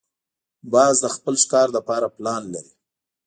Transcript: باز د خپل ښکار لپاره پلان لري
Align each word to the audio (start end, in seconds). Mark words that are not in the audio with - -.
باز 0.73 0.95
د 1.03 1.07
خپل 1.15 1.35
ښکار 1.43 1.67
لپاره 1.77 2.07
پلان 2.17 2.43
لري 2.53 2.73